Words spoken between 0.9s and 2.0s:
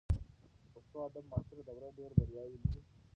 ادب معاصره دوره